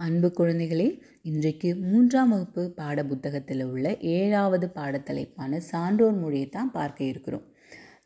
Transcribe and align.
அன்பு 0.00 0.28
குழந்தைகளே 0.38 0.86
இன்றைக்கு 1.22 1.68
மூன்றாம் 1.82 2.30
வகுப்பு 2.30 2.62
பாட 2.78 3.04
புத்தகத்தில் 3.04 3.62
உள்ள 3.64 3.86
ஏழாவது 4.14 4.66
பாடத்தலைப்பான 4.74 5.60
சான்றோர் 5.68 6.16
மொழியை 6.22 6.48
தான் 6.48 6.70
பார்க்க 6.70 7.00
இருக்கிறோம். 7.04 7.44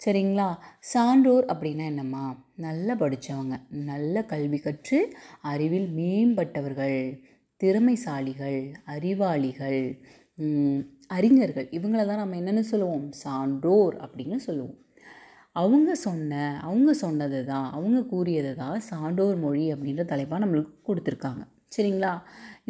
சரிங்களா? 0.04 0.48
சான்றோர் 0.90 1.46
அப்படின்னா 1.52 1.84
என்னம்மா? 1.92 2.24
நல்லா 2.56 2.94
படித்தவங்க 2.94 3.56
நல்ல 3.90 4.22
கல்வி 4.24 4.58
கற்று 4.58 5.00
அறிவில் 5.52 5.88
மேம்பட்டவர்கள் 5.98 6.98
திறமைசாலிகள் 7.60 8.60
அறிவாளிகள் 8.94 9.82
அறிஞர்கள். 11.16 11.68
இவங்கள 11.70 12.06
தான் 12.06 12.22
நம்ம 12.22 12.40
என்னென்னு 12.42 12.64
சொல்லுவோம்? 12.72 13.06
சான்றோர் 13.24 13.96
அப்படின்னு 14.06 14.40
சொல்லுவோம். 14.48 14.78
அவங்க 15.56 15.92
சொன்ன 16.06 16.32
அவங்க 16.62 16.90
சொன்னது 17.04 17.40
தான் 17.44 17.68
அவங்க 17.76 18.08
கூறியது 18.14 18.54
தான் 18.64 18.80
சான்றோர் 18.90 19.38
மொழி 19.46 19.66
அப்படின்ற 19.74 20.04
தலைப்பாக 20.14 20.44
நம்மளுக்கு 20.44 20.74
கொடுத்துருக்காங்க. 20.90 21.44
சரிங்களா? 21.72 22.12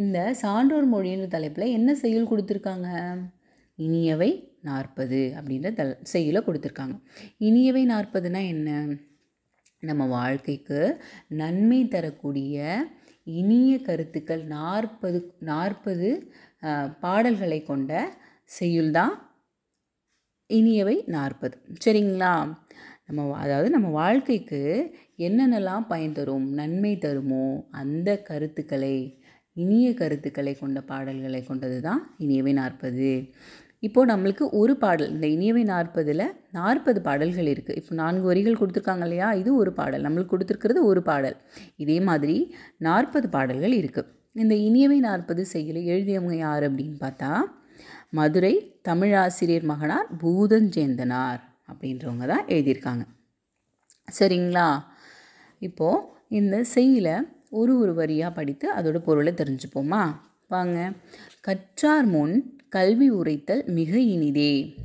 இந்த 0.03 0.19
சான்றோர் 0.43 0.86
மொழின்ற 0.95 1.27
தலைப்பில் 1.29 1.75
என்ன 1.79 1.91
செயல் 1.95 2.31
கொடுத்துருக்காங்க? 2.31 2.89
இனியவை 3.79 4.31
நாற்பது 4.68 5.21
அப்படின்ற 5.39 5.68
தல் 5.81 5.93
செயலை 6.13 6.41
கொடுத்துருக்காங்க. 6.46 6.96
இனியவை 7.49 7.82
நாற்பதுனா 7.95 8.41
என்ன? 8.55 8.71
நம்ம 9.89 10.03
வாழ்க்கைக்கு 10.17 10.81
நன்மை 11.41 11.81
தரக்கூடிய 11.89 12.57
இனிய 13.41 13.72
கருத்துக்கள் 13.89 14.43
நாற்பது 14.57 15.19
நாற்பது 15.50 16.08
பாடல்களை 17.00 17.61
கொண்ட 17.63 17.93
செய்யுள் 18.58 18.91
தான் 18.91 19.14
இனியவை 20.50 20.96
நாற்பது. 21.17 21.57
சரிங்களா? 21.85 22.35
நம்ம 23.08 23.36
அதாவது 23.43 23.68
நம்ம 23.75 23.89
வாழ்க்கைக்கு 24.00 24.61
என்னென்னலாம் 25.26 25.85
பயன் 25.93 26.16
தரும் 26.18 26.49
நன்மை 26.58 26.93
தருமோ 27.04 27.46
அந்த 27.80 28.08
கருத்துக்களை 28.29 28.96
இனிய 29.57 29.86
கருத்துக்களை 29.94 30.53
கொண்ட 30.54 30.79
பாடல்களை 30.90 31.40
கொண்டது 31.44 31.79
தான் 31.80 32.02
இனியவை 32.25 32.52
நாற்பது. 32.52 33.08
இப்போது 33.86 34.10
நம்மளுக்கு 34.12 34.44
ஒரு 34.60 34.74
பாடல் 34.77 35.10
இந்த 35.14 35.27
இனியவை 35.27 35.64
நாற்பதில் 35.72 36.24
நாற்பது 36.50 37.00
பாடல்கள் 37.00 37.50
இருக்குது 37.55 37.78
இப்போ 37.80 37.94
நான்கு 37.94 38.24
வரிகள் 38.30 38.60
கொடுத்துருக்காங்க 38.60 39.05
இல்லையா? 39.08 39.28
இது 39.33 39.50
ஒரு 39.56 39.72
பாடல். 39.80 40.05
நம்மளுக்கு 40.06 40.34
கொடுத்துருக்கிறது 40.34 40.83
ஒரு 40.90 41.02
பாடல். 41.11 41.36
இதே 41.77 41.98
மாதிரி 42.00 42.36
நாற்பது 42.78 43.28
பாடல்கள் 43.36 43.77
இருக்குது 43.80 44.11
இந்த 44.36 44.55
இனியவை 44.68 44.98
நாற்பது 45.08 45.44
செய்யலை 45.52 45.83
எழுதியவங்க 45.92 46.36
யார் 46.46 46.66
அப்படின்னு 46.68 46.98
பார்த்தா 47.05 47.30
மதுரை 48.12 48.55
தமிழாசிரியர் 48.88 49.68
மகனார் 49.72 50.08
பூதஞ்சேந்தனார். 50.22 51.42
அப்படின்றவங்க 51.72 52.27
தான் 52.27 52.47
எழுதியிருக்காங்க. 52.47 53.05
சரிங்களா? 54.19 54.69
இப்போது 55.58 56.05
இந்த 56.28 56.64
செய்யில 56.74 57.08
ஒரு 57.50 57.78
ஒரு 57.78 57.94
வரியாக 57.94 58.34
படித்து 58.34 58.74
அதோட 58.74 58.98
பொருளை 58.98 59.33
தெரிஞ்சுப்போமா? 59.33 60.14
வாங்க. 60.48 60.92
கற்றார் 61.41 62.06
முன் 62.06 62.34
கல்வி 62.69 63.11
உரைத்தல் 63.11 63.64
மிக 63.66 63.98
இனிதே. 63.98 64.77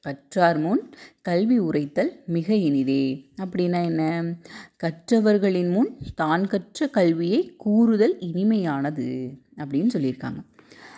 கற்றார் 0.00 0.58
முன் 0.58 0.90
கல்வி 1.22 1.58
உரைத்தல் 1.58 2.22
மிக 2.26 2.54
இனிதே. 2.54 3.32
அப்படின்னா 3.40 3.84
என்ன? 3.84 4.34
கற்றவர்களின் 4.76 5.70
முன் 5.70 5.98
தான் 6.14 6.46
கற்ற 6.46 6.88
கல்வியை 6.88 7.56
கூறுதல் 7.56 8.16
இனிமையானது 8.20 9.08
அப்படின்னு 9.56 9.90
சொல்லியிருக்காங்க. 9.94 10.40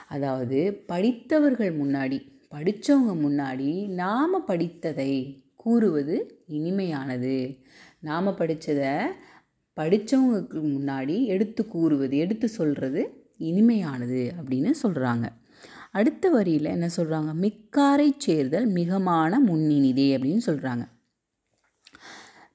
அதாவது 0.09 0.83
படித்தவர்கள் 0.87 1.73
முன்னாடி 1.77 2.19
படித்தவங்க 2.53 3.15
முன்னாடி 3.25 3.89
நாம் 3.89 4.47
படித்ததை 4.47 5.43
கூறுவது 5.57 6.45
இனிமையானது. 6.49 7.59
நாம் 7.99 8.29
படித்ததை 8.29 9.07
படித்தவங்களுக்கு 9.77 10.61
முன்னாடி 10.75 11.25
எடுத்து 11.25 11.69
கூறுவது 11.69 12.17
எடுத்து 12.17 12.49
சொல்கிறது 12.49 13.31
இனிமையானது 13.39 14.31
அப்படின்னு 14.43 14.71
சொல்கிறாங்க 14.83 15.29
அடுத்த 15.91 16.31
வரியில் 16.31 16.65
என்ன 16.65 16.89
சொல்கிறாங்க 16.97 17.33
மிக்காரை 17.41 18.11
சேர்தல் 18.19 18.67
மிகமான 18.67 19.41
முன்னினிதே 19.41 20.17
அப்படின்னு 20.17 20.41
சொல்கிறாங்க 20.47 20.91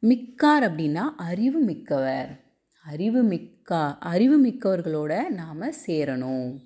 மிக்கார் 0.01 0.63
அப்படின்னா 0.69 1.03
அறிவு 1.17 1.59
மிக்கவர். 1.59 2.43
அறிவு 2.85 3.23
மிக்கா 3.23 3.97
அறிவு 3.99 4.45
மிக்கவர்களோட 4.45 5.29
நாம் 5.29 5.61
சேரணும். 5.61 6.57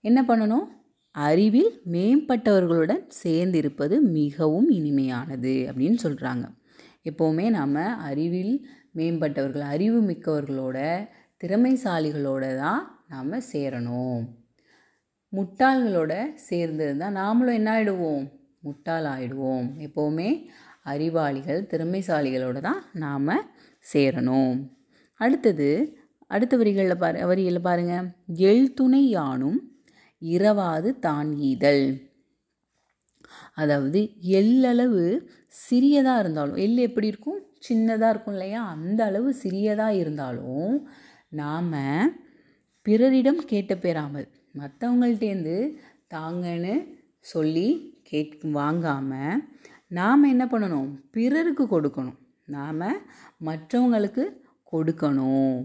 என்ன 0.00 0.24
பண்ணணும்? 0.28 0.79
அறிவில் 1.10 1.80
மேம்பட்டவர்களுடன் 1.92 3.04
சேர்ந்திருப்பது 3.22 4.00
மிகவும் 4.00 4.70
இனிமையானது 4.70 5.54
அப்படின்னு 5.70 5.98
சொல்கிறாங்க 6.02 6.44
எப்போவுமே 7.04 7.50
நாம் 7.50 7.74
அறிவில் 7.74 8.66
மேம்பட்டவர்கள் 8.94 9.60
அறிவு 9.60 10.00
மிக்கவர்களோட 10.02 11.08
திறமைசாலிகளோட 11.44 12.56
தான் 12.56 13.04
நாம் 13.08 13.32
சேரணும். 13.52 14.22
முட்டாள்களோட 15.32 16.12
சேர்ந்திருந்தால் 16.50 17.16
நாமளும் 17.20 17.54
என்ன 17.54 17.70
ஆகிடுவோம் 17.72 18.24
முட்டாள் 18.60 19.04
ஆகிடுவோம் 19.04 19.68
எப்போவுமே 19.78 20.46
அறிவாளிகள் 20.82 21.66
திறமைசாலிகளோட 21.70 22.60
தான் 22.60 22.82
நாம் 22.92 23.28
சேரணும். 23.94 24.70
அடுத்தது 25.14 25.98
அடுத்த 26.26 26.56
வரிகளில் 26.56 26.98
பாரு 26.98 27.26
வரிகளில் 27.26 27.66
பாருங்கள் 27.68 28.08
எழுத்துணை 28.50 29.08
யானும் 29.08 29.69
இரவாது 30.22 30.98
தான் 30.98 31.30
ஈதல். 31.50 31.84
அதாவது 33.54 34.00
எள்ளளவு 34.20 35.02
சிறியதாக 35.68 36.20
இருந்தாலும் 36.20 36.56
எள் 36.56 36.76
எப்படி 36.76 37.06
இருக்கும்? 37.06 37.40
சின்னதாக 37.68 38.10
இருக்கும் 38.10 38.34
இல்லையா? 38.34 38.60
அந்த 38.70 39.04
அளவு 39.04 39.34
சிறியதாக 39.34 39.94
இருந்தாலும் 39.94 40.74
நாம் 41.28 41.72
பிறரிடம் 42.86 43.40
கேட்ட 43.44 43.72
பெறாமல் 43.76 44.28
மற்றவங்கள்ட்டேருந்து 44.58 45.56
தாங்கன்னு 46.14 46.74
சொல்லி 47.32 47.68
கேட் 48.02 48.36
வாங்காமல் 48.50 49.42
நாம் 49.88 50.22
என்ன 50.22 50.44
பண்ணணும்? 50.46 50.90
பிறருக்கு 51.10 51.64
கொடுக்கணும். 51.64 52.18
நாம் 52.46 52.84
மற்றவங்களுக்கு 53.44 54.24
கொடுக்கணும். 54.72 55.58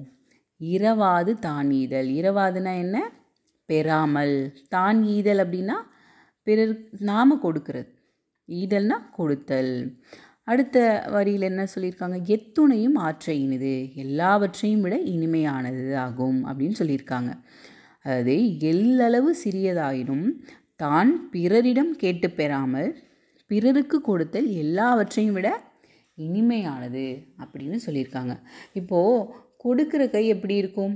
இரவாது 0.59 1.39
தான் 1.39 1.71
இரவாதுனா 1.71 2.73
என்ன? 2.77 2.97
பெறாமல். 3.69 4.35
தான் 4.75 4.99
ஈதல் 5.15 5.43
அப்படின்னா 5.43 5.77
பிறர் 6.47 6.73
நாம் 7.09 7.41
கொடுக்கிறது. 7.45 7.89
ஈதல்னா 8.49 8.97
கொடுத்தல். 9.17 9.73
அடுத்த 10.51 10.77
வரியில் 11.13 11.47
என்ன 11.51 11.63
சொல்லியிருக்காங்க? 11.73 12.17
எத்துணையும் 12.35 12.97
ஆற்ற 13.05 13.27
இனிது 13.43 13.75
எல்லாவற்றையும் 14.03 14.83
விட 14.85 14.95
இனிமையானது 15.13 15.85
ஆகும் 16.03 16.39
அப்படின்னு 16.49 16.77
சொல்லியிருக்காங்க. 16.81 17.31
அதாவது 18.05 18.35
எல்லளவு 18.71 19.31
சிறியதாயினும் 19.43 20.27
தான் 20.83 21.11
பிறரிடம் 21.33 21.91
கேட்டு 22.03 22.27
பெறாமல் 22.39 22.89
பிறருக்கு 23.51 23.97
கொடுத்தல் 24.01 24.47
எல்லாவற்றையும் 24.63 25.35
விட 25.37 25.49
இனிமையானது 26.17 27.05
அப்படின்னு 27.43 27.77
சொல்லியிருக்காங்க. 27.85 28.33
இப்போது 28.79 29.25
கொடுக்குற 29.63 30.03
கை 30.09 30.23
எப்படி 30.35 30.55
இருக்கும்? 30.61 30.95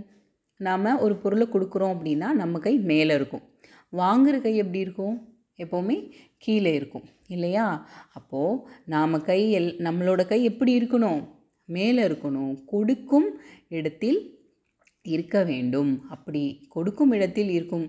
நாம் 0.66 1.00
ஒரு 1.00 1.16
பொருளை 1.24 1.46
கொடுக்குறோம் 1.48 1.94
அப்படின்னா 1.96 2.30
நம்ம 2.42 2.60
கை 2.66 2.74
மேலே 2.92 3.14
இருக்கும். 3.20 3.46
வாங்குற 3.92 4.36
கை 4.42 4.54
எப்படி 4.62 4.80
இருக்கும்? 4.80 5.16
எப்போவுமே 5.58 5.96
கீழே 6.38 6.72
இருக்கும். 6.80 7.06
இல்லையா? 7.28 7.66
அப்போது 8.14 8.60
நாம் 8.86 9.24
கை 9.30 9.40
எல் 9.60 9.72
நம்மளோட 9.88 10.22
கை 10.28 10.40
எப்படி 10.44 10.72
இருக்கணும்? 10.80 11.22
மேலே 11.76 12.08
இருக்கணும். 12.08 12.54
கொடுக்கும் 12.66 13.30
இடத்தில் 13.78 14.20
இருக்க 15.14 15.44
வேண்டும். 15.44 15.92
அப்படி 16.10 16.44
கொடுக்கும் 16.70 17.12
இடத்தில் 17.12 17.52
இருக்கும் 17.58 17.88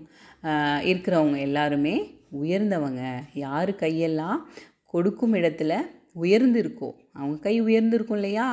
இருக்கிறவங்க 0.91 1.39
எல்லாருமே 1.47 1.95
உயர்ந்தவங்க. 2.41 3.03
யார் 3.45 3.71
கையெல்லாம் 3.83 4.37
கொடுக்கும் 4.93 5.33
இடத்துல 5.33 5.73
உயர்ந்திருக்கோ? 6.21 6.89
அவங்க 7.13 7.37
கை 7.45 7.55
உயர்ந்திருக்கும் 7.61 8.19
இல்லையா? 8.21 8.47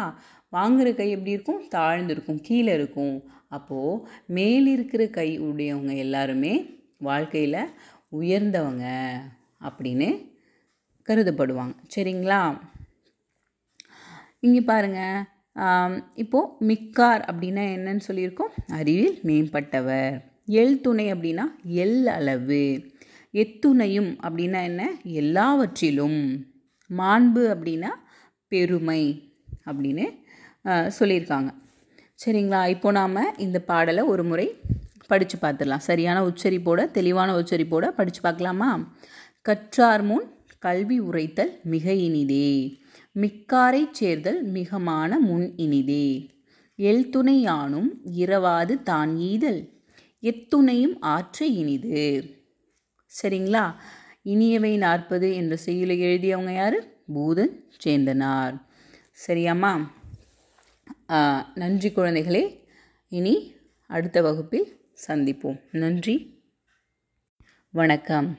வாங்குகிற 0.49 0.93
கை 0.95 1.11
எப்படி 1.11 1.31
இருக்கும்? 1.31 1.69
தாழ்ந்திருக்கும் 1.69 2.41
கீழே 2.41 2.75
இருக்கும். 2.75 3.23
அப்போது 3.49 4.07
மேலிருக்கிற 4.35 5.11
கை 5.11 5.41
உடையவங்க 5.41 5.97
எல்லாருமே 5.97 6.67
வாழ்க்கையில் 6.99 7.71
உயர்ந்தவங்க 8.21 8.87
அப்படின்னு 9.61 10.09
கருதப்படுவாங்க. 11.09 11.75
சரிங்களா? 11.97 12.61
இங்கே 14.41 14.61
பாருங்க. 14.61 15.25
இப்போது 16.15 16.67
மிக்கார் 16.69 17.23
அப்படின்னா 17.31 17.63
என்னன்னு 17.77 18.01
சொல்லியிருக்கோம்? 18.09 18.53
அறிவில் 18.67 19.21
மேம்பட்டவர். 19.25 20.21
எள் 20.45 20.81
துணை 20.81 21.13
அப்படின்னா 21.13 21.45
எல் 21.85 22.05
அளவு. 22.05 22.63
எத்துணையும் 23.33 24.11
அப்படின்னா 24.27 24.61
என்ன? 24.63 24.83
எல்லாவற்றிலும். 25.03 26.21
மாண்பு 26.91 27.43
அப்படின்னா 27.55 27.91
பெருமை. 28.49 29.28
அப்படின்னு 29.71 30.07
சொல்லியிருக்காங்க. 30.99 31.51
சரிங்களா? 32.23 32.69
இப்போ 32.75 32.91
நாம் 32.91 33.39
இந்த 33.47 33.59
பாடலை 33.71 34.03
ஒரு 34.13 34.25
முறை 34.31 34.47
படித்து 35.11 35.37
பார்த்துடலாம். 35.43 35.87
சரியான 35.91 36.19
உச்சரிப்போட 36.27 36.81
தெளிவான 36.97 37.31
உச்சரிப்போட 37.41 37.87
படித்து 37.99 38.21
பார்க்கலாமா? 38.21 38.71
கற்றார் 39.49 40.05
முன் 40.11 40.27
கல்வி 40.67 40.99
உரைத்தல் 40.99 41.53
மிக 41.75 41.93
இனிதே. 42.07 42.51
மிக்காரைச் 43.23 43.97
சேர்தல் 44.01 44.41
மிகமான 44.57 45.19
முன் 45.29 45.47
இனிதே. 45.57 46.07
எழுத்துணையானும் 46.89 47.89
இரவாது 48.23 48.75
தான் 48.91 49.13
ஈதல். 49.31 49.63
எத்துணையும் 50.23 50.97
ஆற்ற 51.15 51.47
இனிது. 51.61 52.03
சரிங்களா? 53.13 53.65
இனியவை 54.25 54.73
நாற்பது 54.77 55.29
என்ற 55.35 55.57
செய்யுளை 55.57 55.97
எழுதியவங்க 56.01 56.55
யார்? 56.55 56.79
பூதன் 57.15 57.55
சேந்தனார். 57.85 58.57
சரியாம்மா? 59.27 59.73
நன்றி 61.55 61.89
குழந்தைகளே. 61.91 62.43
இனி 63.09 63.55
அடுத்த 63.87 64.23
வகுப்பில் 64.23 64.67
சந்திப்போம். 65.07 65.61
நன்றி. 65.71 66.17
வணக்கம். 67.71 68.39